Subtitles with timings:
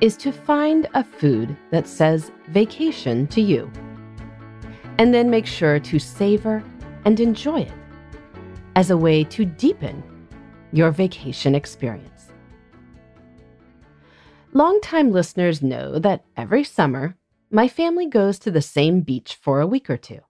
[0.00, 3.70] is to find a food that says vacation to you,
[4.98, 6.62] and then make sure to savor
[7.04, 7.72] and enjoy it
[8.76, 10.02] as a way to deepen
[10.72, 12.32] your vacation experience.
[14.52, 17.16] Longtime listeners know that every summer,
[17.50, 20.20] my family goes to the same beach for a week or two.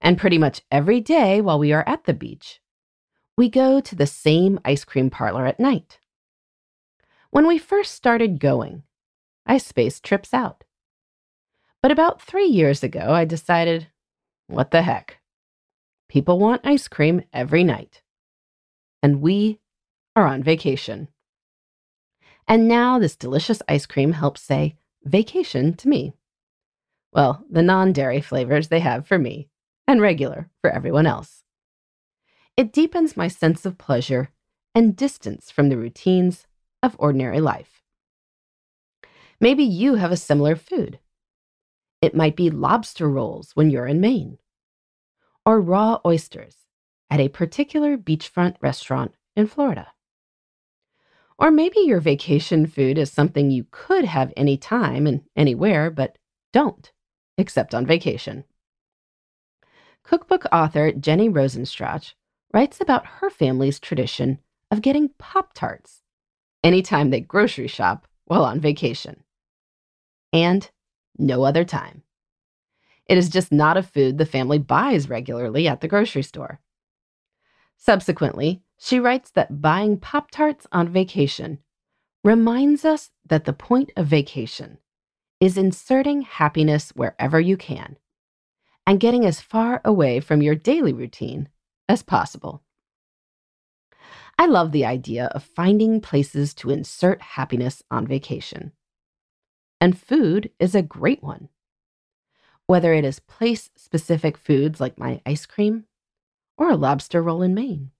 [0.00, 2.60] And pretty much every day while we are at the beach,
[3.36, 5.98] we go to the same ice cream parlor at night.
[7.36, 8.82] When we first started going,
[9.44, 10.64] I spaced trips out.
[11.82, 13.88] But about three years ago, I decided,
[14.46, 15.18] what the heck?
[16.08, 18.00] People want ice cream every night.
[19.02, 19.60] And we
[20.16, 21.08] are on vacation.
[22.48, 26.14] And now this delicious ice cream helps say vacation to me.
[27.12, 29.50] Well, the non dairy flavors they have for me,
[29.86, 31.44] and regular for everyone else.
[32.56, 34.30] It deepens my sense of pleasure
[34.74, 36.46] and distance from the routines
[36.86, 37.82] of ordinary life.
[39.38, 40.98] Maybe you have a similar food.
[42.00, 44.38] It might be lobster rolls when you're in Maine,
[45.44, 46.56] or raw oysters
[47.10, 49.88] at a particular beachfront restaurant in Florida.
[51.38, 56.16] Or maybe your vacation food is something you could have any time and anywhere, but
[56.52, 56.90] don't,
[57.36, 58.44] except on vacation.
[60.02, 62.14] Cookbook author Jenny Rosenstrach
[62.54, 64.38] writes about her family's tradition
[64.70, 66.02] of getting Pop Tarts
[66.66, 69.22] anytime they grocery shop while on vacation.
[70.32, 70.68] And
[71.16, 72.02] no other time.
[73.06, 76.60] It is just not a food the family buys regularly at the grocery store.
[77.76, 81.60] Subsequently, she writes that buying Pop Tarts on vacation
[82.24, 84.78] reminds us that the point of vacation
[85.38, 87.96] is inserting happiness wherever you can
[88.88, 91.48] and getting as far away from your daily routine
[91.88, 92.64] as possible.
[94.38, 98.72] I love the idea of finding places to insert happiness on vacation.
[99.80, 101.48] And food is a great one.
[102.66, 105.84] Whether it is place specific foods like my ice cream,
[106.58, 107.90] or a lobster roll in Maine,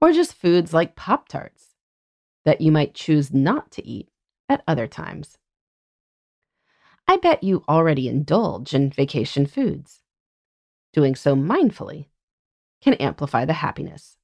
[0.00, 1.74] or just foods like Pop Tarts
[2.44, 4.08] that you might choose not to eat
[4.48, 5.38] at other times.
[7.08, 10.02] I bet you already indulge in vacation foods.
[10.92, 12.06] Doing so mindfully
[12.80, 14.16] can amplify the happiness.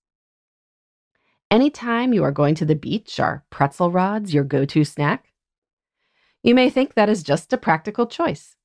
[1.52, 5.34] Anytime you are going to the beach, are pretzel rods your go to snack?
[6.42, 8.56] You may think that is just a practical choice,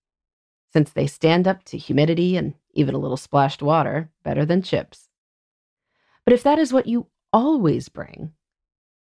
[0.72, 5.10] since they stand up to humidity and even a little splashed water better than chips.
[6.24, 8.32] But if that is what you always bring,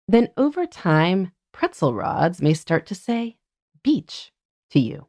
[0.09, 3.39] then over time, pretzel rods may start to say
[3.85, 4.33] beach
[4.71, 5.07] to you.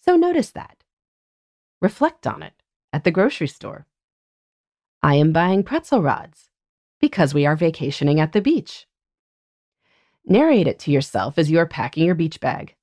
[0.00, 0.82] So notice that.
[1.82, 2.54] Reflect on it
[2.90, 3.86] at the grocery store.
[5.02, 6.49] I am buying pretzel rods
[7.00, 8.86] because we are vacationing at the beach.
[10.24, 12.76] Narrate it to yourself as you are packing your beach bag.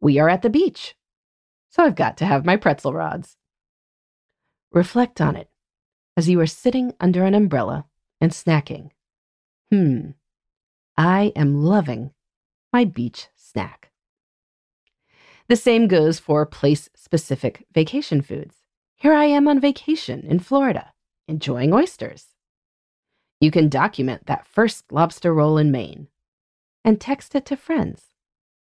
[0.00, 0.94] We are at the beach,
[1.68, 3.36] so I've got to have my pretzel rods.
[4.72, 5.50] Reflect on it
[6.16, 7.86] as you are sitting under an umbrella
[8.20, 8.90] and snacking.
[9.70, 10.10] Hmm,
[10.96, 12.12] I am loving
[12.72, 13.90] my beach snack.
[15.48, 18.54] The same goes for place specific vacation foods.
[18.94, 20.92] Here I am on vacation in Florida
[21.26, 22.26] enjoying oysters.
[23.40, 26.08] You can document that first lobster roll in Maine
[26.84, 28.02] and text it to friends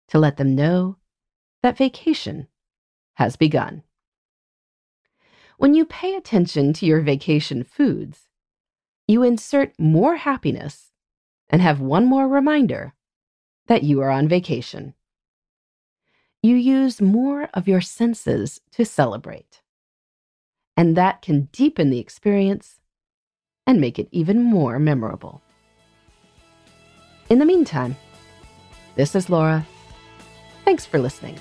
[0.08, 0.98] to let them know
[1.62, 2.48] that vacation
[3.16, 3.84] has begun.
[5.58, 8.28] When you pay attention to your vacation foods,
[9.08, 10.92] you insert more happiness
[11.50, 12.94] and have one more reminder
[13.68, 14.94] that you are on vacation.
[16.42, 19.62] You use more of your senses to celebrate
[20.76, 22.80] and that can deepen the experience
[23.66, 25.42] and make it even more memorable.
[27.30, 27.96] In the meantime,
[28.96, 29.66] this is Laura.
[30.66, 31.40] Thanks for listening.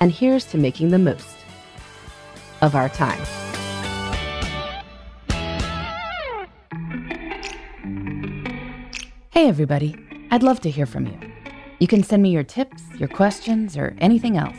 [0.00, 1.36] And here's to making the most
[2.62, 3.20] of our time.
[9.30, 9.96] Hey, everybody.
[10.30, 11.18] I'd love to hear from you.
[11.78, 14.58] You can send me your tips, your questions, or anything else.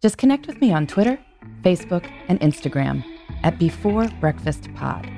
[0.00, 1.18] Just connect with me on Twitter,
[1.62, 3.04] Facebook, and Instagram
[3.42, 5.17] at Before Breakfast Pod.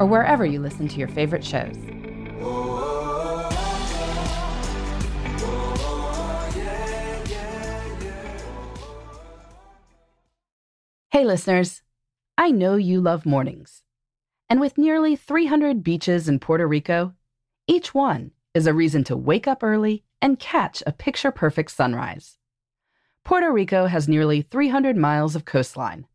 [0.00, 1.76] or wherever you listen to your favorite shows.
[11.10, 11.82] Hey, listeners.
[12.38, 13.82] I know you love mornings.
[14.48, 17.14] And with nearly 300 beaches in Puerto Rico,
[17.68, 22.38] each one is a reason to wake up early and catch a picture perfect sunrise.
[23.24, 26.06] Puerto Rico has nearly 300 miles of coastline,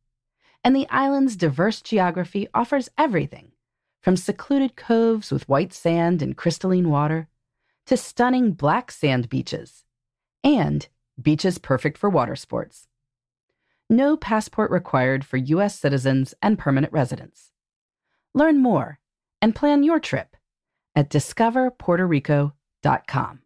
[0.64, 3.52] and the island's diverse geography offers everything
[4.06, 7.28] from secluded coves with white sand and crystalline water
[7.88, 9.84] to stunning black sand beaches
[10.44, 10.88] and
[11.20, 12.88] beaches perfect for water sports.
[13.90, 15.80] No passport required for U.S.
[15.80, 17.50] citizens and permanent residents.
[18.36, 19.00] Learn more
[19.42, 20.38] and plan your trip
[20.96, 23.40] at discoverpuertorico.com.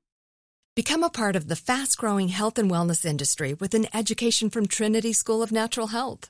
[0.75, 4.67] Become a part of the fast growing health and wellness industry with an education from
[4.67, 6.29] Trinity School of Natural Health.